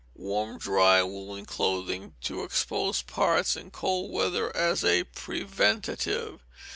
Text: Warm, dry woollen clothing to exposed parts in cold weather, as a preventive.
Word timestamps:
Warm, 0.15 0.57
dry 0.57 1.03
woollen 1.03 1.45
clothing 1.45 2.15
to 2.21 2.41
exposed 2.41 3.05
parts 3.05 3.55
in 3.55 3.69
cold 3.69 4.11
weather, 4.11 4.49
as 4.57 4.83
a 4.83 5.03
preventive. 5.03 6.41